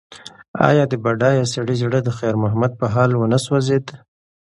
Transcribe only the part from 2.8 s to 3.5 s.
حال ونه